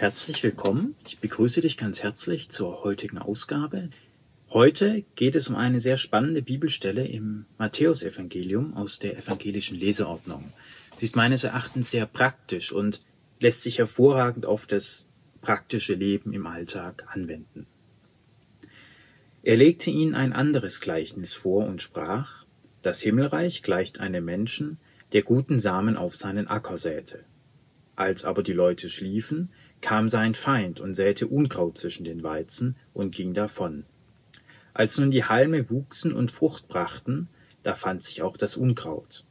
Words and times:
Herzlich 0.00 0.42
willkommen. 0.42 0.96
Ich 1.06 1.18
begrüße 1.18 1.60
dich 1.60 1.76
ganz 1.76 2.02
herzlich 2.02 2.48
zur 2.48 2.84
heutigen 2.84 3.18
Ausgabe. 3.18 3.90
Heute 4.48 5.04
geht 5.14 5.34
es 5.34 5.48
um 5.48 5.56
eine 5.56 5.78
sehr 5.78 5.98
spannende 5.98 6.40
Bibelstelle 6.40 7.06
im 7.06 7.44
Matthäusevangelium 7.58 8.78
aus 8.78 8.98
der 8.98 9.18
evangelischen 9.18 9.76
Leseordnung. 9.76 10.54
Sie 10.96 11.04
ist 11.04 11.16
meines 11.16 11.44
Erachtens 11.44 11.90
sehr 11.90 12.06
praktisch 12.06 12.72
und 12.72 13.02
lässt 13.40 13.62
sich 13.62 13.76
hervorragend 13.76 14.46
auf 14.46 14.64
das 14.64 15.10
praktische 15.42 15.92
Leben 15.92 16.32
im 16.32 16.46
Alltag 16.46 17.04
anwenden. 17.12 17.66
Er 19.42 19.56
legte 19.56 19.90
ihnen 19.90 20.14
ein 20.14 20.32
anderes 20.32 20.80
Gleichnis 20.80 21.34
vor 21.34 21.66
und 21.66 21.82
sprach, 21.82 22.46
das 22.80 23.02
Himmelreich 23.02 23.62
gleicht 23.62 24.00
einem 24.00 24.24
Menschen, 24.24 24.78
der 25.12 25.20
guten 25.20 25.60
Samen 25.60 25.98
auf 25.98 26.16
seinen 26.16 26.48
Acker 26.48 26.78
säte. 26.78 27.22
Als 27.96 28.24
aber 28.24 28.42
die 28.42 28.54
Leute 28.54 28.88
schliefen, 28.88 29.50
kam 29.80 30.08
sein 30.08 30.34
Feind 30.34 30.80
und 30.80 30.94
säte 30.94 31.26
Unkraut 31.26 31.78
zwischen 31.78 32.04
den 32.04 32.22
Weizen 32.22 32.76
und 32.92 33.14
ging 33.14 33.34
davon. 33.34 33.84
Als 34.74 34.98
nun 34.98 35.10
die 35.10 35.24
Halme 35.24 35.70
wuchsen 35.70 36.12
und 36.12 36.30
Frucht 36.30 36.68
brachten, 36.68 37.28
da 37.62 37.74
fand 37.74 38.02
sich 38.02 38.22
auch 38.22 38.36
das 38.36 38.56
Unkraut. 38.56 39.24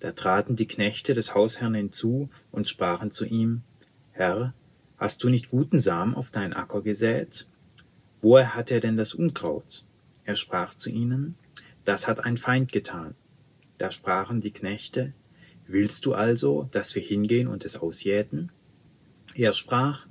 Da 0.00 0.12
traten 0.12 0.56
die 0.56 0.66
Knechte 0.66 1.14
des 1.14 1.34
Hausherrn 1.34 1.74
hinzu 1.74 2.28
und 2.50 2.68
sprachen 2.68 3.10
zu 3.10 3.24
ihm, 3.24 3.62
Herr, 4.10 4.52
hast 4.98 5.22
du 5.22 5.28
nicht 5.28 5.50
guten 5.50 5.78
Samen 5.78 6.14
auf 6.14 6.30
deinen 6.30 6.52
Acker 6.52 6.82
gesät? 6.82 7.46
Woher 8.20 8.54
hat 8.54 8.70
er 8.70 8.80
denn 8.80 8.96
das 8.96 9.14
Unkraut? 9.14 9.84
Er 10.24 10.34
sprach 10.34 10.74
zu 10.74 10.90
ihnen, 10.90 11.36
das 11.84 12.08
hat 12.08 12.24
ein 12.24 12.36
Feind 12.36 12.72
getan. 12.72 13.14
Da 13.78 13.90
sprachen 13.90 14.40
die 14.40 14.52
Knechte, 14.52 15.12
Willst 15.66 16.04
du 16.04 16.14
also, 16.14 16.68
dass 16.72 16.94
wir 16.94 17.02
hingehen 17.02 17.48
und 17.48 17.64
es 17.64 17.76
ausjäten? 17.76 18.50
Er 19.34 19.52
sprach, 19.52 20.06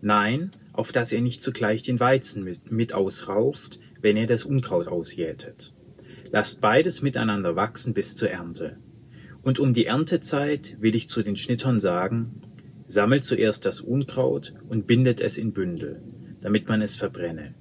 Nein, 0.00 0.52
auf 0.72 0.92
dass 0.92 1.12
ihr 1.12 1.20
nicht 1.20 1.42
zugleich 1.42 1.82
den 1.82 1.98
Weizen 1.98 2.44
mit, 2.68 2.92
ausrauft, 2.92 3.80
wenn 4.00 4.16
ihr 4.16 4.26
das 4.26 4.44
Unkraut 4.44 4.88
ausjätet. 4.88 5.74
Lasst 6.30 6.60
beides 6.60 7.02
miteinander 7.02 7.56
wachsen 7.56 7.94
bis 7.94 8.14
zur 8.14 8.30
Ernte. 8.30 8.78
Und 9.42 9.58
um 9.58 9.72
die 9.72 9.86
Erntezeit 9.86 10.76
will 10.80 10.94
ich 10.94 11.08
zu 11.08 11.22
den 11.22 11.36
Schnittern 11.36 11.80
sagen, 11.80 12.42
sammelt 12.88 13.24
zuerst 13.24 13.64
das 13.64 13.80
Unkraut 13.80 14.54
und 14.68 14.86
bindet 14.86 15.20
es 15.20 15.38
in 15.38 15.52
Bündel, 15.52 16.02
damit 16.40 16.68
man 16.68 16.82
es 16.82 16.96
verbrenne. 16.96 17.54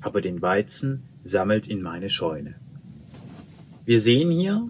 Aber 0.00 0.20
den 0.20 0.40
Weizen 0.40 1.02
sammelt 1.24 1.68
in 1.68 1.82
meine 1.82 2.08
Scheune. 2.08 2.54
Wir 3.84 4.00
sehen 4.00 4.30
hier, 4.30 4.68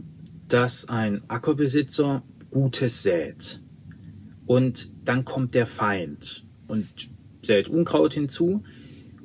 dass 0.48 0.88
ein 0.88 1.22
Ackerbesitzer 1.28 2.22
Gutes 2.50 3.02
sät. 3.02 3.60
Und 4.46 4.90
dann 5.10 5.24
kommt 5.24 5.56
der 5.56 5.66
Feind 5.66 6.44
und 6.68 6.86
sät 7.42 7.66
Unkraut 7.66 8.14
hinzu 8.14 8.62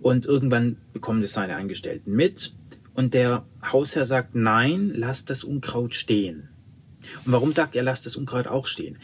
und 0.02 0.26
irgendwann 0.26 0.78
bekommen 0.94 1.22
das 1.22 1.34
seine 1.34 1.58
Angestellten 1.58 2.12
mit 2.12 2.56
und 2.96 3.14
der 3.14 3.46
Hausherr 3.72 4.08
sagt, 4.08 4.34
nein, 4.34 4.92
lasst 4.96 5.30
das 5.30 5.44
Unkraut 5.44 5.94
stehen. 5.94 6.50
Und 7.24 7.34
warum 7.34 7.54
sagt 7.54 7.76
er, 7.76 7.84
lasst 7.84 8.08
das 8.08 8.16
Unkraut 8.16 8.48
auch 8.48 8.66
stehen? 8.66 8.98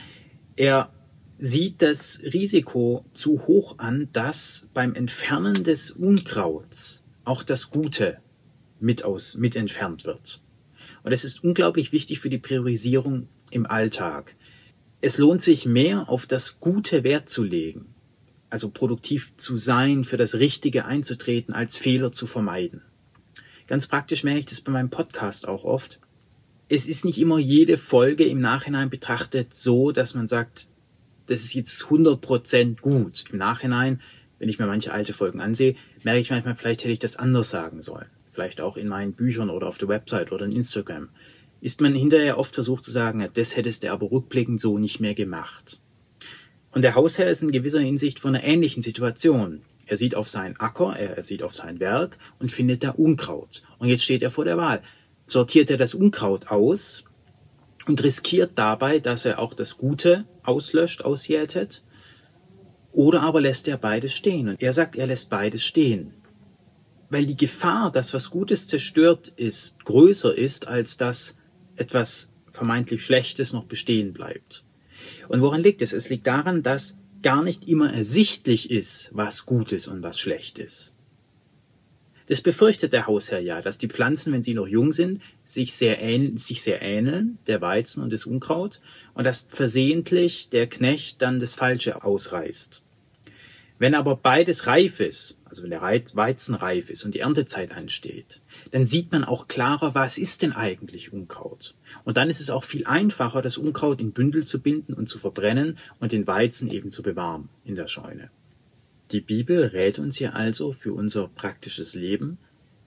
Er 0.56 0.92
sieht 1.38 1.84
das 1.84 2.20
Risiko 2.24 3.06
zu 3.14 3.46
hoch 3.46 3.78
an, 3.78 4.10
dass 4.12 4.68
beim 4.74 4.96
Entfernen 4.96 5.64
des 5.64 5.92
Unkrauts 5.92 7.06
auch 7.26 7.44
das 7.44 7.70
Gute 7.70 8.18
mit 8.80 9.04
aus, 9.04 9.38
mit 9.38 9.56
entfernt 9.56 10.06
wird. 10.06 10.42
Und 11.04 11.12
es 11.12 11.26
ist 11.26 11.44
unglaublich 11.44 11.92
wichtig 11.92 12.20
für 12.20 12.32
die 12.32 12.40
Priorisierung 12.40 13.28
im 13.52 13.68
Alltag. 13.68 14.36
Es 15.04 15.18
lohnt 15.18 15.42
sich 15.42 15.66
mehr 15.66 16.10
auf 16.10 16.28
das 16.28 16.60
Gute 16.60 17.04
Wert 17.04 17.28
zu 17.28 17.44
legen, 17.44 17.96
also 18.52 18.70
produktiv 18.70 19.34
zu 19.36 19.58
sein, 19.58 20.04
für 20.04 20.18
das 20.18 20.36
Richtige 20.36 20.86
einzutreten, 20.86 21.56
als 21.56 21.76
Fehler 21.76 22.12
zu 22.12 22.28
vermeiden. 22.28 22.84
Ganz 23.66 23.88
praktisch 23.88 24.24
merke 24.24 24.42
ich 24.42 24.46
das 24.46 24.62
bei 24.62 24.72
meinem 24.72 24.92
Podcast 24.92 25.48
auch 25.48 25.64
oft. 25.64 26.00
Es 26.70 26.88
ist 26.88 27.04
nicht 27.04 27.18
immer 27.18 27.40
jede 27.40 27.78
Folge 27.78 28.26
im 28.26 28.38
Nachhinein 28.38 28.92
betrachtet 28.92 29.56
so, 29.56 29.92
dass 29.92 30.14
man 30.14 30.28
sagt, 30.28 30.68
das 31.26 31.42
ist 31.42 31.56
jetzt 31.56 31.82
100% 31.86 32.80
gut. 32.80 33.26
Im 33.32 33.40
Nachhinein, 33.40 34.02
wenn 34.38 34.50
ich 34.50 34.60
mir 34.60 34.68
manche 34.68 34.94
alte 34.94 35.14
Folgen 35.14 35.42
ansehe, 35.42 35.76
merke 36.04 36.20
ich 36.20 36.30
manchmal, 36.30 36.54
vielleicht 36.54 36.82
hätte 36.82 36.94
ich 36.94 37.00
das 37.00 37.16
anders 37.16 37.50
sagen 37.50 37.82
sollen. 37.82 38.10
Vielleicht 38.32 38.62
auch 38.62 38.78
in 38.78 38.88
meinen 38.88 39.14
Büchern 39.14 39.50
oder 39.50 39.66
auf 39.66 39.80
der 39.80 39.88
Website 39.88 40.32
oder 40.32 40.46
in 40.46 40.52
Instagram 40.52 41.10
ist 41.62 41.80
man 41.80 41.94
hinterher 41.94 42.38
oft 42.38 42.56
versucht 42.56 42.84
zu 42.84 42.92
sagen, 42.92 43.28
das 43.34 43.56
hättest 43.56 43.84
du 43.84 43.92
aber 43.92 44.12
rückblickend 44.12 44.60
so 44.60 44.78
nicht 44.80 45.00
mehr 45.00 45.14
gemacht. 45.14 45.80
Und 46.72 46.82
der 46.82 46.96
Hausherr 46.96 47.30
ist 47.30 47.44
in 47.44 47.52
gewisser 47.52 47.80
Hinsicht 47.80 48.20
von 48.20 48.36
einer 48.36 48.44
ähnlichen 48.44 48.82
Situation. 48.82 49.62
Er 49.86 49.98
sieht 49.98 50.16
auf 50.16 50.30
seinen 50.30 50.58
Acker, 50.60 50.96
er 50.96 51.22
sieht 51.24 51.44
auf 51.44 51.54
sein 51.54 51.80
Werk 51.80 52.18
und 52.40 52.52
findet 52.52 52.84
da 52.84 52.92
Unkraut. 52.92 53.62
Und 53.78 53.90
jetzt 53.90 54.04
steht 54.04 54.24
er 54.24 54.32
vor 54.32 54.46
der 54.46 54.58
Wahl. 54.58 54.82
Sortiert 55.28 55.70
er 55.70 55.78
das 55.78 55.94
Unkraut 55.94 56.48
aus 56.48 57.04
und 57.88 58.04
riskiert 58.04 58.52
dabei, 58.56 59.00
dass 59.00 59.26
er 59.26 59.40
auch 59.40 59.54
das 59.54 59.78
Gute 59.78 60.26
auslöscht, 60.44 61.04
ausjätet? 61.04 61.84
Oder 62.94 63.22
aber 63.22 63.42
lässt 63.42 63.68
er 63.68 63.78
beides 63.78 64.14
stehen? 64.14 64.50
Und 64.50 64.62
er 64.62 64.74
sagt, 64.74 64.96
er 64.96 65.08
lässt 65.08 65.30
beides 65.30 65.64
stehen. 65.64 66.14
Weil 67.10 67.26
die 67.26 67.38
Gefahr, 67.38 67.92
dass 67.92 68.14
was 68.14 68.30
Gutes 68.30 68.68
zerstört 68.68 69.34
ist, 69.36 69.84
größer 69.84 70.34
ist, 70.34 70.68
als 70.68 70.98
dass 70.98 71.36
etwas 71.76 72.32
vermeintlich 72.52 73.02
Schlechtes 73.02 73.54
noch 73.54 73.66
bestehen 73.66 74.14
bleibt. 74.14 74.64
Und 75.28 75.42
woran 75.42 75.62
liegt 75.62 75.82
es? 75.82 75.94
Es 75.94 76.10
liegt 76.10 76.28
daran, 76.28 76.64
dass 76.64 76.98
gar 77.22 77.44
nicht 77.44 77.68
immer 77.68 77.94
ersichtlich 77.94 78.72
ist, 78.72 79.10
was 79.14 79.46
gut 79.46 79.72
ist 79.72 79.88
und 79.88 80.04
was 80.04 80.20
schlecht 80.20 80.60
ist. 80.60 80.96
Das 82.28 82.42
befürchtet 82.42 82.94
der 82.94 83.08
Hausherr 83.08 83.42
ja, 83.42 83.62
dass 83.62 83.78
die 83.78 83.90
Pflanzen, 83.90 84.32
wenn 84.32 84.44
sie 84.44 84.54
noch 84.54 84.68
jung 84.68 84.94
sind, 84.94 85.22
sich 85.44 85.74
sehr, 85.74 86.02
ähn 86.02 86.38
sich 86.38 86.62
sehr 86.62 86.82
ähneln, 86.82 87.40
der 87.48 87.62
Weizen 87.62 88.02
und 88.02 88.14
das 88.14 88.26
Unkraut, 88.26 88.80
und 89.14 89.26
dass 89.26 89.48
versehentlich 89.50 90.50
der 90.50 90.68
Knecht 90.68 91.22
dann 91.22 91.40
das 91.40 91.56
Falsche 91.56 92.04
ausreißt. 92.04 92.84
Wenn 93.82 93.96
aber 93.96 94.16
beides 94.16 94.68
reif 94.68 95.00
ist, 95.00 95.40
also 95.44 95.64
wenn 95.64 95.72
der 95.72 95.82
Weizen 95.82 96.54
reif 96.54 96.92
ist 96.92 97.04
und 97.04 97.16
die 97.16 97.22
Erntezeit 97.22 97.72
ansteht, 97.72 98.40
dann 98.70 98.86
sieht 98.86 99.12
man 99.12 99.24
auch 99.24 99.48
klarer, 99.48 99.96
was 99.96 100.20
ist 100.20 100.44
denn 100.44 100.52
eigentlich 100.52 101.12
Unkraut. 101.12 101.74
Und 102.04 102.16
dann 102.16 102.30
ist 102.30 102.42
es 102.42 102.52
auch 102.52 102.64
viel 102.64 102.86
einfacher, 102.86 103.42
das 103.42 103.58
Unkraut 103.58 104.00
in 104.00 104.12
Bündel 104.12 104.46
zu 104.46 104.60
binden 104.60 104.94
und 104.94 105.10
zu 105.10 105.18
verbrennen 105.18 105.80
und 106.00 106.12
den 106.12 106.28
Weizen 106.28 106.70
eben 106.70 106.92
zu 106.92 107.02
bewahren 107.02 107.50
in 107.66 107.74
der 107.74 107.88
Scheune. 107.88 108.30
Die 109.10 109.22
Bibel 109.22 109.64
rät 109.64 109.98
uns 109.98 110.18
hier 110.18 110.36
also 110.36 110.74
für 110.74 110.94
unser 110.94 111.28
praktisches 111.28 111.96
Leben, 111.96 112.38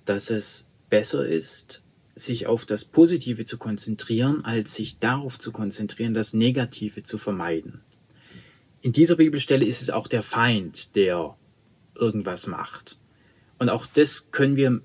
dass 0.05 0.31
es 0.31 0.69
besser 0.91 1.27
ist, 1.27 1.83
sich 2.15 2.47
auf 2.47 2.67
das 2.67 2.85
Positive 2.85 3.45
zu 3.45 3.59
konzentrieren, 3.59 4.45
als 4.45 4.77
sich 4.77 5.01
darauf 5.01 5.41
zu 5.41 5.51
konzentrieren, 5.51 6.15
das 6.15 6.35
Negative 6.35 7.03
zu 7.03 7.19
vermeiden. 7.19 7.81
In 8.85 8.93
dieser 8.93 9.17
Bibelstelle 9.17 9.65
ist 9.65 9.81
es 9.81 9.89
auch 9.89 10.09
der 10.09 10.23
Feind, 10.23 10.95
der 10.95 11.39
irgendwas 11.95 12.47
macht. 12.47 12.99
Und 13.59 13.71
auch 13.71 13.87
das 13.87 14.31
können 14.31 14.57
wir 14.57 14.83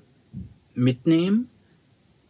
mitnehmen. 0.73 1.49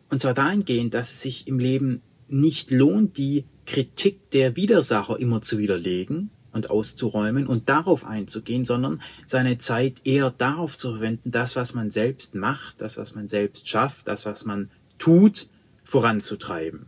Und 0.10 0.20
zwar 0.20 0.34
dahingehend, 0.34 0.96
dass 0.96 1.12
es 1.12 1.22
sich 1.22 1.48
im 1.48 1.60
Leben 1.60 2.02
nicht 2.28 2.72
lohnt, 2.72 3.20
die 3.20 3.46
Kritik 3.68 4.32
der 4.32 4.56
Widersacher 4.56 5.20
immer 5.20 5.44
zu 5.44 5.60
widerlegen 5.60 6.32
und 6.54 6.72
auszuräumen 6.72 7.46
und 7.46 7.70
darauf 7.70 8.04
einzugehen, 8.04 8.66
sondern 8.66 9.04
seine 9.28 9.60
Zeit 9.60 10.02
eher 10.06 10.32
darauf 10.32 10.76
zu 10.76 10.94
verwenden, 10.94 11.30
das, 11.30 11.56
was 11.56 11.76
man 11.76 11.92
selbst 11.92 12.34
macht, 12.34 12.82
das, 12.82 12.98
was 12.98 13.14
man 13.14 13.28
selbst 13.28 13.70
schafft, 13.70 14.08
das, 14.08 14.26
was 14.26 14.44
man 14.44 14.72
tut, 14.98 15.48
voranzutreiben. 15.84 16.88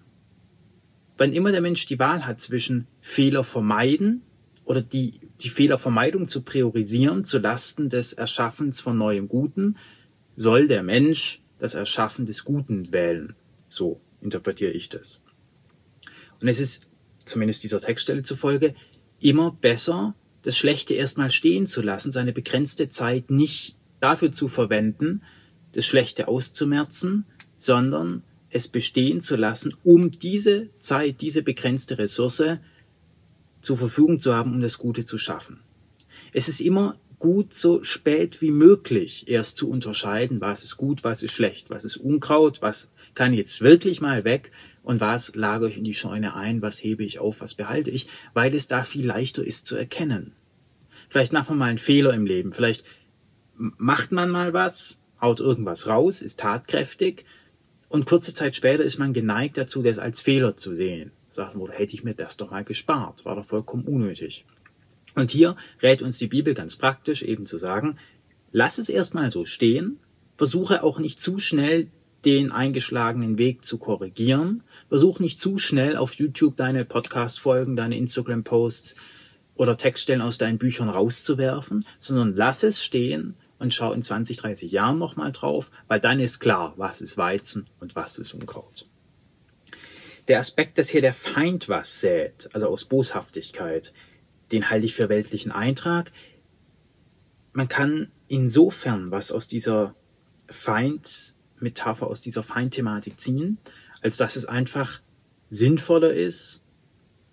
Wann 1.18 1.34
immer 1.34 1.52
der 1.52 1.62
Mensch 1.62 1.86
die 1.86 2.00
Wahl 2.00 2.26
hat 2.26 2.42
zwischen 2.42 2.88
Fehler 3.00 3.44
vermeiden 3.44 4.24
oder 4.72 4.82
die, 4.82 5.20
die 5.42 5.50
Fehlervermeidung 5.50 6.30
zu 6.30 6.44
priorisieren 6.44 7.26
zu 7.26 7.40
Lasten 7.40 7.90
des 7.90 8.14
Erschaffens 8.14 8.80
von 8.80 8.98
neuem 8.98 9.28
Guten, 9.28 9.76
soll 10.38 10.68
der 10.68 10.82
Mensch 10.82 11.42
das 11.60 11.76
Erschaffen 11.76 12.26
des 12.26 12.46
Guten 12.46 12.94
wählen. 12.94 13.36
So 13.68 14.00
interpretiere 14.22 14.72
ich 14.72 14.88
das. 14.88 15.22
Und 16.40 16.48
es 16.48 16.62
ist, 16.62 16.88
zumindest 17.26 17.66
dieser 17.66 17.82
Textstelle 17.82 18.24
zufolge, 18.24 18.74
immer 19.20 19.52
besser, 19.52 20.16
das 20.44 20.58
Schlechte 20.58 20.94
erstmal 20.94 21.32
stehen 21.32 21.68
zu 21.68 21.82
lassen, 21.82 22.14
seine 22.14 22.32
begrenzte 22.32 22.88
Zeit 22.88 23.30
nicht 23.30 23.76
dafür 24.00 24.32
zu 24.32 24.48
verwenden, 24.48 25.22
das 25.74 25.86
Schlechte 25.86 26.30
auszumerzen, 26.30 27.26
sondern 27.58 28.24
es 28.50 28.70
bestehen 28.70 29.20
zu 29.20 29.36
lassen, 29.36 29.76
um 29.84 30.12
diese 30.12 30.70
Zeit, 30.80 31.20
diese 31.20 31.42
begrenzte 31.42 31.98
Ressource 31.98 32.60
zur 33.62 33.78
Verfügung 33.78 34.20
zu 34.20 34.36
haben, 34.36 34.54
um 34.54 34.62
das 34.62 34.78
Gute 34.78 35.06
zu 35.06 35.18
schaffen. 35.18 35.60
Es 36.34 36.48
ist 36.48 36.62
immer 36.62 36.96
gut, 37.20 37.54
so 37.54 37.84
spät 37.84 38.42
wie 38.42 38.52
möglich 38.52 39.26
erst 39.28 39.58
zu 39.58 39.70
unterscheiden, 39.70 40.42
was 40.42 40.64
ist 40.64 40.78
gut, 40.78 41.04
was 41.04 41.24
ist 41.24 41.34
schlecht, 41.34 41.70
was 41.70 41.86
ist 41.86 41.98
Unkraut, 41.98 42.62
was 42.62 42.90
kann 43.14 43.34
jetzt 43.34 43.62
wirklich 43.62 44.02
mal 44.02 44.24
weg 44.24 44.52
und 44.84 45.00
was 45.00 45.36
lagere 45.36 45.70
ich 45.70 45.78
in 45.78 45.84
die 45.84 45.94
Scheune 45.94 46.36
ein, 46.36 46.62
was 46.62 46.84
hebe 46.84 47.04
ich 47.04 47.20
auf, 47.20 47.42
was 47.42 47.54
behalte 47.54 47.92
ich, 47.92 48.08
weil 48.34 48.56
es 48.56 48.68
da 48.68 48.84
viel 48.84 49.06
leichter 49.06 49.46
ist 49.46 49.68
zu 49.68 49.76
erkennen. 49.76 50.34
Vielleicht 51.10 51.34
macht 51.34 51.50
man 51.50 51.60
mal 51.60 51.70
einen 51.70 51.78
Fehler 51.78 52.14
im 52.14 52.26
Leben. 52.26 52.54
Vielleicht 52.54 52.84
macht 53.56 54.12
man 54.12 54.30
mal 54.30 54.54
was, 54.54 54.98
haut 55.20 55.40
irgendwas 55.40 55.88
raus, 55.88 56.22
ist 56.22 56.40
tatkräftig 56.40 57.26
und 57.90 58.06
kurze 58.06 58.34
Zeit 58.34 58.56
später 58.56 58.84
ist 58.84 58.98
man 58.98 59.14
geneigt 59.14 59.58
dazu, 59.58 59.84
das 59.84 60.00
als 60.00 60.22
Fehler 60.22 60.58
zu 60.58 60.74
sehen. 60.74 61.12
Sagt 61.32 61.56
man, 61.56 61.72
hätte 61.72 61.96
ich 61.96 62.04
mir 62.04 62.14
das 62.14 62.38
doch 62.38 62.52
mal 62.52 62.64
gespart, 62.64 63.26
war 63.26 63.36
doch 63.36 63.46
vollkommen 63.46 63.86
unnötig. 63.86 64.46
Und 65.16 65.32
hier 65.32 65.56
rät 65.82 66.02
uns 66.02 66.18
die 66.18 66.28
Bibel 66.28 66.54
ganz 66.54 66.76
praktisch 66.76 67.24
eben 67.24 67.46
zu 67.46 67.58
sagen, 67.58 67.98
lass 68.52 68.78
es 68.78 68.90
erstmal 68.90 69.32
so 69.32 69.46
stehen, 69.46 70.00
versuche 70.38 70.84
auch 70.84 71.00
nicht 71.00 71.20
zu 71.20 71.40
schnell 71.40 71.88
den 72.26 72.52
eingeschlagenen 72.52 73.38
Weg 73.38 73.66
zu 73.66 73.78
korrigieren, 73.78 74.64
versuch 74.90 75.20
nicht 75.20 75.40
zu 75.40 75.58
schnell 75.58 75.98
auf 75.98 76.14
YouTube 76.14 76.56
deine 76.56 76.86
Podcast-Folgen, 76.86 77.76
deine 77.76 77.98
Instagram-Posts 77.98 78.96
oder 79.56 79.78
Textstellen 79.78 80.22
aus 80.22 80.38
deinen 80.38 80.58
Büchern 80.58 80.90
rauszuwerfen, 80.90 81.86
sondern 81.98 82.36
lass 82.36 82.64
es 82.64 82.84
stehen 82.84 83.36
und 83.60 83.74
schau 83.74 83.94
in 83.94 84.04
20, 84.04 84.38
30 84.38 84.72
Jahren 84.72 84.98
nochmal 85.00 85.32
drauf, 85.32 85.72
weil 85.88 86.00
dann 86.00 86.20
ist 86.20 86.40
klar, 86.40 86.74
was 86.78 87.02
ist 87.02 87.18
Weizen 87.18 87.68
und 87.80 87.96
was 87.96 88.18
ist 88.18 88.34
Unkraut. 88.34 88.88
Der 90.32 90.40
Aspekt, 90.40 90.78
dass 90.78 90.88
hier 90.88 91.02
der 91.02 91.14
Feind 91.14 91.68
was 91.68 92.00
sät, 92.00 92.48
also 92.54 92.70
aus 92.70 92.86
Boshaftigkeit, 92.86 93.92
den 94.54 94.70
halte 94.70 94.86
ich 94.86 94.96
für 94.96 95.10
weltlichen 95.10 95.52
Eintrag. 95.52 96.14
Man 97.52 97.68
kann 97.68 98.10
insofern 98.30 99.12
was 99.12 99.34
aus 99.34 99.50
dieser 99.50 99.94
Feind-Metapher, 100.48 102.08
aus 102.08 102.22
dieser 102.22 102.44
Feindthematik 102.44 103.20
ziehen, 103.20 103.58
als 104.02 104.16
dass 104.16 104.38
es 104.38 104.46
einfach 104.46 105.02
sinnvoller 105.50 106.14
ist, 106.14 106.64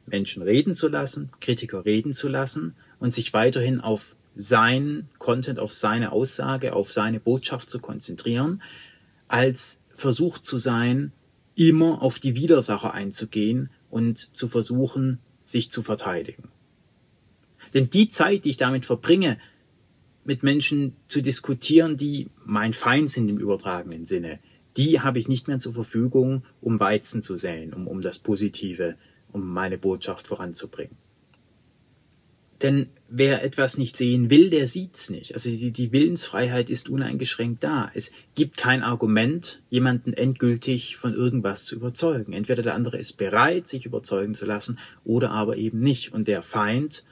Menschen 0.06 0.42
reden 0.42 0.74
zu 0.74 0.88
lassen, 0.88 1.30
Kritiker 1.40 1.84
reden 1.84 2.12
zu 2.12 2.26
lassen 2.26 2.74
und 2.98 3.14
sich 3.14 3.32
weiterhin 3.32 3.80
auf 3.80 4.16
sein 4.34 5.08
Content, 5.18 5.60
auf 5.60 5.72
seine 5.72 6.10
Aussage, 6.10 6.72
auf 6.72 6.92
seine 6.92 7.20
Botschaft 7.20 7.70
zu 7.70 7.78
konzentrieren, 7.78 8.60
als 9.28 9.84
versucht 9.94 10.44
zu 10.44 10.58
sein, 10.58 11.12
immer 11.58 12.02
auf 12.02 12.20
die 12.20 12.36
Widersacher 12.36 12.94
einzugehen 12.94 13.68
und 13.90 14.16
zu 14.16 14.46
versuchen, 14.46 15.18
sich 15.42 15.72
zu 15.72 15.82
verteidigen. 15.82 16.44
Denn 17.74 17.90
die 17.90 18.08
Zeit, 18.08 18.44
die 18.44 18.50
ich 18.50 18.58
damit 18.58 18.86
verbringe, 18.86 19.38
mit 20.24 20.44
Menschen 20.44 20.94
zu 21.08 21.20
diskutieren, 21.20 21.96
die 21.96 22.28
mein 22.44 22.74
Feind 22.74 23.10
sind 23.10 23.28
im 23.28 23.38
übertragenen 23.38 24.06
Sinne, 24.06 24.38
die 24.76 25.00
habe 25.00 25.18
ich 25.18 25.26
nicht 25.26 25.48
mehr 25.48 25.58
zur 25.58 25.72
Verfügung, 25.72 26.44
um 26.60 26.78
Weizen 26.78 27.24
zu 27.24 27.36
säen, 27.36 27.74
um, 27.74 27.88
um 27.88 28.02
das 28.02 28.20
Positive, 28.20 28.94
um 29.32 29.52
meine 29.52 29.78
Botschaft 29.78 30.28
voranzubringen. 30.28 30.96
Denn 32.62 32.88
wer 33.08 33.44
etwas 33.44 33.78
nicht 33.78 33.96
sehen 33.96 34.30
will, 34.30 34.50
der 34.50 34.66
sieht's 34.66 35.10
nicht. 35.10 35.34
Also 35.34 35.48
die, 35.48 35.70
die 35.70 35.92
Willensfreiheit 35.92 36.70
ist 36.70 36.88
uneingeschränkt 36.88 37.62
da. 37.62 37.90
Es 37.94 38.10
gibt 38.34 38.56
kein 38.56 38.82
Argument, 38.82 39.62
jemanden 39.70 40.12
endgültig 40.12 40.96
von 40.96 41.14
irgendwas 41.14 41.64
zu 41.64 41.76
überzeugen. 41.76 42.32
Entweder 42.32 42.62
der 42.62 42.74
andere 42.74 42.98
ist 42.98 43.16
bereit, 43.16 43.68
sich 43.68 43.86
überzeugen 43.86 44.34
zu 44.34 44.44
lassen, 44.44 44.78
oder 45.04 45.30
aber 45.30 45.56
eben 45.56 45.78
nicht. 45.78 46.12
Und 46.12 46.26
der 46.26 46.42
Feind 46.42 47.04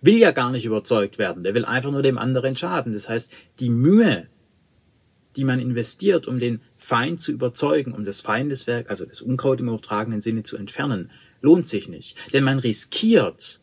will 0.00 0.16
ja 0.16 0.30
gar 0.30 0.50
nicht 0.50 0.64
überzeugt 0.64 1.18
werden. 1.18 1.42
Der 1.42 1.54
will 1.54 1.66
einfach 1.66 1.90
nur 1.90 2.02
dem 2.02 2.18
anderen 2.18 2.56
schaden. 2.56 2.94
Das 2.94 3.10
heißt, 3.10 3.30
die 3.60 3.70
Mühe, 3.70 4.26
die 5.36 5.44
man 5.44 5.60
investiert, 5.60 6.26
um 6.26 6.38
den 6.38 6.62
Feind 6.78 7.20
zu 7.20 7.30
überzeugen, 7.30 7.92
um 7.92 8.04
das 8.06 8.20
Feindeswerk, 8.22 8.88
also 8.88 9.04
das 9.04 9.20
Unkraut 9.20 9.60
im 9.60 9.68
übertragenen 9.68 10.22
Sinne 10.22 10.44
zu 10.44 10.56
entfernen, 10.56 11.10
lohnt 11.42 11.66
sich 11.66 11.88
nicht. 11.88 12.16
Denn 12.32 12.44
man 12.44 12.58
riskiert, 12.58 13.60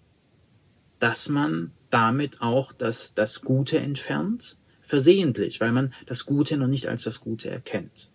dass 1.00 1.30
man 1.30 1.72
damit 1.90 2.42
auch 2.42 2.74
das, 2.74 3.14
das 3.14 3.42
Gute 3.42 3.80
entfernt, 3.80 4.58
versehentlich, 4.82 5.62
weil 5.62 5.72
man 5.72 5.94
das 6.06 6.26
Gute 6.26 6.58
noch 6.58 6.68
nicht 6.68 6.88
als 6.88 7.04
das 7.04 7.20
Gute 7.20 7.50
erkennt. 7.50 8.10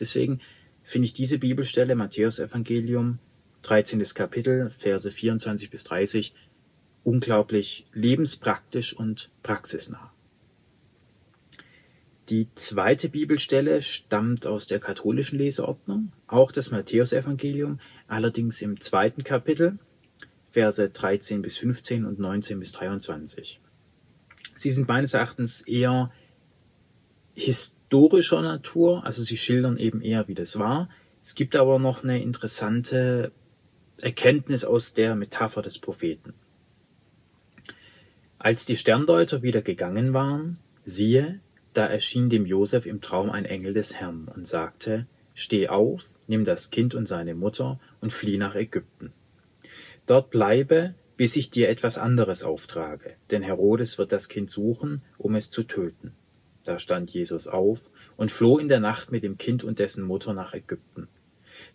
Deswegen 0.00 0.40
finde 0.82 1.06
ich 1.06 1.12
diese 1.12 1.38
Bibelstelle, 1.38 1.94
Matthäus 1.94 2.38
Evangelium, 2.38 3.18
13. 3.62 4.02
Kapitel, 4.14 4.70
Verse 4.70 5.10
24 5.10 5.70
bis 5.70 5.84
30, 5.84 6.34
unglaublich 7.04 7.86
lebenspraktisch 7.92 8.94
und 8.94 9.30
praxisnah. 9.42 10.12
Die 12.30 12.48
zweite 12.54 13.10
Bibelstelle 13.10 13.82
stammt 13.82 14.46
aus 14.46 14.66
der 14.66 14.80
katholischen 14.80 15.38
Leseordnung, 15.38 16.12
auch 16.26 16.52
das 16.52 16.70
Matthäusevangelium, 16.70 17.80
allerdings 18.08 18.62
im 18.62 18.80
zweiten 18.80 19.24
Kapitel, 19.24 19.78
Verse 20.54 20.88
13 20.88 21.42
bis 21.42 21.58
15 21.58 22.04
und 22.04 22.20
19 22.20 22.60
bis 22.60 22.70
23. 22.72 23.60
Sie 24.54 24.70
sind 24.70 24.86
meines 24.86 25.12
Erachtens 25.12 25.62
eher 25.62 26.12
historischer 27.34 28.40
Natur, 28.40 29.04
also 29.04 29.20
sie 29.20 29.36
schildern 29.36 29.78
eben 29.78 30.00
eher, 30.00 30.28
wie 30.28 30.34
das 30.34 30.56
war. 30.56 30.88
Es 31.20 31.34
gibt 31.34 31.56
aber 31.56 31.80
noch 31.80 32.04
eine 32.04 32.22
interessante 32.22 33.32
Erkenntnis 34.00 34.64
aus 34.64 34.94
der 34.94 35.16
Metapher 35.16 35.60
des 35.60 35.80
Propheten. 35.80 36.34
Als 38.38 38.64
die 38.64 38.76
Sterndeuter 38.76 39.42
wieder 39.42 39.60
gegangen 39.60 40.14
waren, 40.14 40.60
siehe, 40.84 41.40
da 41.72 41.84
erschien 41.86 42.28
dem 42.28 42.46
Josef 42.46 42.86
im 42.86 43.00
Traum 43.00 43.30
ein 43.30 43.44
Engel 43.44 43.74
des 43.74 43.96
Herrn 43.96 44.28
und 44.28 44.46
sagte, 44.46 45.08
Steh 45.34 45.66
auf, 45.66 46.04
nimm 46.28 46.44
das 46.44 46.70
Kind 46.70 46.94
und 46.94 47.08
seine 47.08 47.34
Mutter 47.34 47.80
und 48.00 48.12
flieh 48.12 48.38
nach 48.38 48.54
Ägypten. 48.54 49.12
Dort 50.06 50.30
bleibe, 50.30 50.94
bis 51.16 51.36
ich 51.36 51.50
dir 51.50 51.68
etwas 51.68 51.96
anderes 51.96 52.42
auftrage, 52.42 53.14
denn 53.30 53.42
Herodes 53.42 53.98
wird 53.98 54.12
das 54.12 54.28
Kind 54.28 54.50
suchen, 54.50 55.02
um 55.16 55.34
es 55.34 55.50
zu 55.50 55.62
töten. 55.62 56.12
Da 56.64 56.78
stand 56.78 57.10
Jesus 57.10 57.48
auf 57.48 57.90
und 58.16 58.30
floh 58.30 58.58
in 58.58 58.68
der 58.68 58.80
Nacht 58.80 59.12
mit 59.12 59.22
dem 59.22 59.38
Kind 59.38 59.64
und 59.64 59.78
dessen 59.78 60.04
Mutter 60.04 60.34
nach 60.34 60.54
Ägypten. 60.54 61.08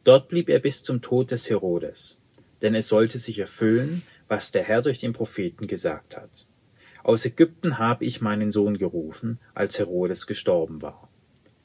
Dort 0.03 0.27
blieb 0.27 0.49
er 0.49 0.59
bis 0.59 0.83
zum 0.83 1.01
Tod 1.01 1.31
des 1.31 1.49
Herodes, 1.49 2.19
denn 2.61 2.75
es 2.75 2.87
sollte 2.87 3.17
sich 3.17 3.39
erfüllen, 3.39 4.03
was 4.27 4.51
der 4.51 4.63
Herr 4.63 4.81
durch 4.81 4.99
den 4.99 5.13
Propheten 5.13 5.67
gesagt 5.67 6.17
hat. 6.17 6.47
Aus 7.03 7.25
Ägypten 7.25 7.79
habe 7.79 8.05
ich 8.05 8.21
meinen 8.21 8.51
Sohn 8.51 8.77
gerufen, 8.77 9.39
als 9.53 9.79
Herodes 9.79 10.27
gestorben 10.27 10.81
war. 10.81 11.09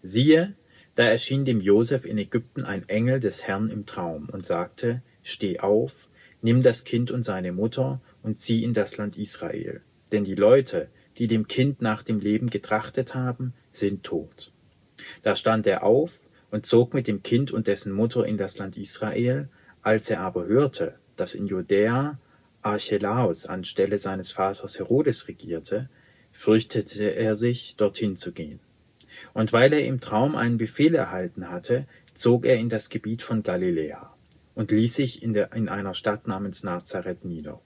Siehe, 0.02 0.54
da 0.94 1.04
erschien 1.04 1.44
dem 1.44 1.60
Josef 1.60 2.06
in 2.06 2.18
Ägypten 2.18 2.64
ein 2.64 2.88
Engel 2.88 3.20
des 3.20 3.42
Herrn 3.42 3.68
im 3.68 3.84
Traum 3.84 4.28
und 4.30 4.46
sagte, 4.46 5.02
Steh 5.22 5.58
auf, 5.58 6.08
nimm 6.44 6.62
das 6.62 6.84
Kind 6.84 7.10
und 7.10 7.22
seine 7.22 7.52
Mutter 7.52 8.02
und 8.22 8.38
zieh 8.38 8.64
in 8.64 8.74
das 8.74 8.98
Land 8.98 9.16
Israel. 9.16 9.80
Denn 10.12 10.24
die 10.24 10.34
Leute, 10.34 10.88
die 11.16 11.26
dem 11.26 11.48
Kind 11.48 11.80
nach 11.80 12.02
dem 12.02 12.20
Leben 12.20 12.50
getrachtet 12.50 13.14
haben, 13.14 13.54
sind 13.72 14.04
tot. 14.04 14.52
Da 15.22 15.36
stand 15.36 15.66
er 15.66 15.82
auf 15.84 16.20
und 16.50 16.66
zog 16.66 16.92
mit 16.92 17.08
dem 17.08 17.22
Kind 17.22 17.50
und 17.50 17.66
dessen 17.66 17.92
Mutter 17.94 18.26
in 18.26 18.36
das 18.36 18.58
Land 18.58 18.76
Israel, 18.76 19.48
als 19.80 20.10
er 20.10 20.20
aber 20.20 20.44
hörte, 20.44 20.96
dass 21.16 21.34
in 21.34 21.46
Judäa 21.46 22.18
Archelaus 22.60 23.46
anstelle 23.46 23.98
seines 23.98 24.30
Vaters 24.30 24.78
Herodes 24.78 25.28
regierte, 25.28 25.88
fürchtete 26.30 27.04
er 27.16 27.36
sich, 27.36 27.76
dorthin 27.76 28.16
zu 28.16 28.32
gehen. 28.32 28.60
Und 29.32 29.54
weil 29.54 29.72
er 29.72 29.84
im 29.86 30.00
Traum 30.00 30.36
einen 30.36 30.58
Befehl 30.58 30.94
erhalten 30.94 31.48
hatte, 31.48 31.86
zog 32.12 32.44
er 32.44 32.56
in 32.56 32.68
das 32.68 32.90
Gebiet 32.90 33.22
von 33.22 33.42
Galiläa 33.42 34.13
und 34.54 34.70
ließ 34.70 34.94
sich 34.94 35.22
in, 35.22 35.32
der, 35.32 35.52
in 35.52 35.68
einer 35.68 35.94
Stadt 35.94 36.26
namens 36.26 36.62
Nazareth 36.62 37.24
nieder. 37.24 37.60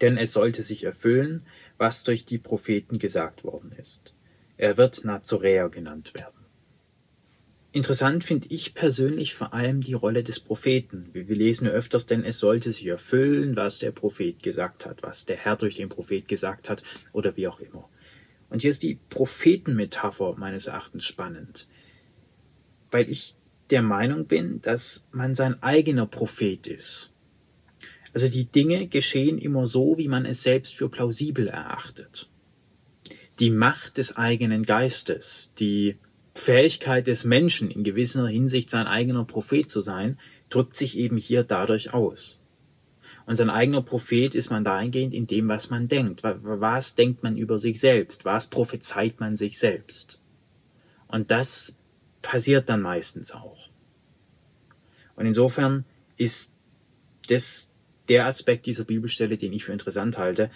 Denn 0.00 0.16
es 0.16 0.32
sollte 0.32 0.62
sich 0.62 0.84
erfüllen, 0.84 1.46
was 1.78 2.04
durch 2.04 2.24
die 2.24 2.38
Propheten 2.38 2.98
gesagt 2.98 3.44
worden 3.44 3.72
ist. 3.72 4.14
Er 4.56 4.76
wird 4.76 5.04
Nazoräer 5.04 5.68
genannt 5.68 6.14
werden. 6.14 6.44
Interessant 7.74 8.22
finde 8.22 8.46
ich 8.50 8.74
persönlich 8.74 9.34
vor 9.34 9.52
allem 9.52 9.80
die 9.80 9.94
Rolle 9.94 10.22
des 10.22 10.38
Propheten. 10.38 11.10
Wir 11.12 11.34
lesen 11.34 11.66
öfters, 11.66 12.06
denn 12.06 12.22
es 12.24 12.38
sollte 12.38 12.70
sich 12.70 12.86
erfüllen, 12.86 13.56
was 13.56 13.80
der 13.80 13.90
Prophet 13.90 14.44
gesagt 14.44 14.86
hat, 14.86 15.02
was 15.02 15.26
der 15.26 15.36
Herr 15.36 15.56
durch 15.56 15.76
den 15.76 15.88
Prophet 15.88 16.28
gesagt 16.28 16.70
hat 16.70 16.84
oder 17.12 17.36
wie 17.36 17.48
auch 17.48 17.58
immer. 17.58 17.88
Und 18.48 18.62
hier 18.62 18.70
ist 18.70 18.84
die 18.84 19.00
Prophetenmetapher 19.10 20.36
meines 20.38 20.68
Erachtens 20.68 21.04
spannend, 21.04 21.66
weil 22.92 23.10
ich 23.10 23.34
der 23.70 23.82
Meinung 23.82 24.26
bin, 24.26 24.60
dass 24.62 25.06
man 25.12 25.34
sein 25.34 25.62
eigener 25.62 26.06
Prophet 26.06 26.66
ist. 26.66 27.12
Also 28.12 28.28
die 28.28 28.46
Dinge 28.46 28.86
geschehen 28.86 29.38
immer 29.38 29.66
so, 29.66 29.98
wie 29.98 30.08
man 30.08 30.24
es 30.24 30.42
selbst 30.42 30.76
für 30.76 30.88
plausibel 30.88 31.48
erachtet. 31.48 32.28
Die 33.40 33.50
Macht 33.50 33.98
des 33.98 34.16
eigenen 34.16 34.64
Geistes, 34.64 35.52
die 35.58 35.96
Fähigkeit 36.34 37.06
des 37.06 37.24
Menschen, 37.24 37.70
in 37.70 37.82
gewisser 37.82 38.28
Hinsicht 38.28 38.70
sein 38.70 38.86
eigener 38.86 39.24
Prophet 39.24 39.68
zu 39.68 39.80
sein, 39.80 40.18
drückt 40.48 40.76
sich 40.76 40.96
eben 40.96 41.16
hier 41.16 41.42
dadurch 41.42 41.92
aus. 41.92 42.44
Und 43.26 43.36
sein 43.36 43.50
eigener 43.50 43.82
Prophet 43.82 44.34
ist 44.34 44.50
man 44.50 44.64
dahingehend 44.64 45.14
in 45.14 45.26
dem, 45.26 45.48
was 45.48 45.70
man 45.70 45.88
denkt. 45.88 46.22
Was 46.22 46.94
denkt 46.94 47.22
man 47.22 47.38
über 47.38 47.58
sich 47.58 47.80
selbst? 47.80 48.24
Was 48.24 48.48
prophezeit 48.48 49.18
man 49.18 49.36
sich 49.36 49.58
selbst? 49.58 50.20
Und 51.08 51.30
das 51.30 51.74
passiert 52.24 52.68
dann 52.68 52.80
meistens 52.80 53.32
auch. 53.32 53.68
Und 55.14 55.26
insofern 55.26 55.84
ist 56.16 56.52
das 57.28 57.70
der 58.08 58.26
Aspekt 58.26 58.66
dieser 58.66 58.84
Bibelstelle, 58.84 59.36
den 59.36 59.52
ich 59.52 59.64
für 59.64 59.72
interessant 59.72 60.18
halte, 60.18 60.50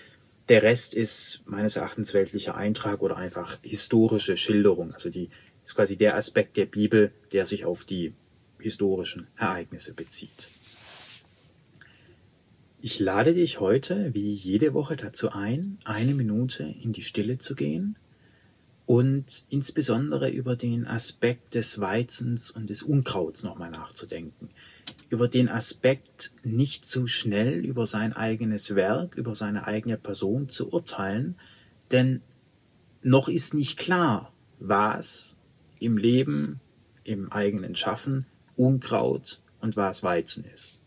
Der 0.48 0.62
Rest 0.62 0.94
ist 0.94 1.42
meines 1.44 1.76
Erachtens 1.76 2.14
weltlicher 2.14 2.56
Eintrag 2.56 3.02
oder 3.02 3.18
einfach 3.18 3.58
historische 3.60 4.38
Schilderung. 4.38 4.94
Also 4.94 5.10
die 5.10 5.28
ist 5.62 5.74
quasi 5.74 5.98
der 5.98 6.16
Aspekt 6.16 6.56
der 6.56 6.64
Bibel, 6.64 7.12
der 7.32 7.44
sich 7.44 7.66
auf 7.66 7.84
die 7.84 8.14
historischen 8.58 9.26
Ereignisse 9.36 9.92
bezieht. 9.92 10.48
Ich 12.80 12.98
lade 12.98 13.34
dich 13.34 13.60
heute, 13.60 14.14
wie 14.14 14.32
jede 14.32 14.72
Woche, 14.72 14.96
dazu 14.96 15.32
ein, 15.32 15.76
eine 15.84 16.14
Minute 16.14 16.62
in 16.82 16.94
die 16.94 17.02
Stille 17.02 17.36
zu 17.36 17.54
gehen 17.54 17.96
und 18.88 19.44
insbesondere 19.50 20.30
über 20.30 20.56
den 20.56 20.86
Aspekt 20.86 21.54
des 21.54 21.78
Weizens 21.78 22.50
und 22.50 22.70
des 22.70 22.82
Unkrauts 22.82 23.42
nochmal 23.42 23.70
nachzudenken. 23.70 24.48
Über 25.10 25.28
den 25.28 25.50
Aspekt, 25.50 26.32
nicht 26.42 26.86
zu 26.86 27.06
schnell 27.06 27.66
über 27.66 27.84
sein 27.84 28.14
eigenes 28.14 28.74
Werk, 28.74 29.14
über 29.14 29.34
seine 29.34 29.66
eigene 29.66 29.98
Person 29.98 30.48
zu 30.48 30.72
urteilen, 30.72 31.34
denn 31.90 32.22
noch 33.02 33.28
ist 33.28 33.52
nicht 33.52 33.78
klar, 33.78 34.32
was 34.58 35.36
im 35.78 35.98
Leben, 35.98 36.58
im 37.04 37.30
eigenen 37.30 37.76
Schaffen 37.76 38.24
Unkraut 38.56 39.42
und 39.60 39.76
was 39.76 40.02
Weizen 40.02 40.46
ist. 40.46 40.80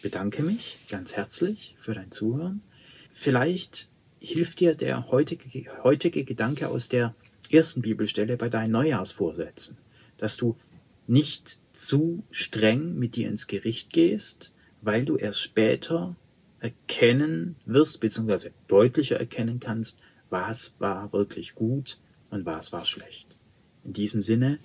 Bedanke 0.00 0.42
mich 0.42 0.78
ganz 0.88 1.16
herzlich 1.16 1.74
für 1.80 1.92
dein 1.92 2.12
Zuhören. 2.12 2.62
Vielleicht 3.12 3.88
hilft 4.20 4.60
dir 4.60 4.74
der 4.74 5.10
heutige, 5.10 5.82
heutige 5.82 6.24
Gedanke 6.24 6.68
aus 6.68 6.88
der 6.88 7.14
ersten 7.50 7.82
Bibelstelle 7.82 8.36
bei 8.36 8.48
deinen 8.48 8.72
Neujahrsvorsätzen, 8.72 9.76
dass 10.18 10.36
du 10.36 10.56
nicht 11.08 11.58
zu 11.72 12.22
streng 12.30 12.96
mit 12.96 13.16
dir 13.16 13.28
ins 13.28 13.48
Gericht 13.48 13.92
gehst, 13.92 14.52
weil 14.82 15.04
du 15.04 15.16
erst 15.16 15.40
später 15.40 16.14
erkennen 16.60 17.56
wirst, 17.64 18.00
beziehungsweise 18.00 18.52
deutlicher 18.68 19.18
erkennen 19.18 19.58
kannst, 19.58 20.00
was 20.30 20.74
war 20.78 21.12
wirklich 21.12 21.54
gut 21.54 21.98
und 22.30 22.46
was 22.46 22.72
war 22.72 22.84
schlecht. 22.84 23.36
In 23.84 23.94
diesem 23.94 24.22
Sinne 24.22 24.58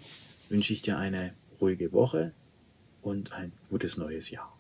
wünsche 0.50 0.74
ich 0.74 0.82
dir 0.82 0.98
eine 0.98 1.34
ruhige 1.62 1.92
Woche 1.92 2.34
und 3.02 3.32
ein 3.32 3.52
gutes 3.70 3.98
neues 3.98 4.30
Jahr. 4.30 4.54